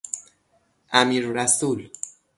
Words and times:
امیررسول 0.91 1.91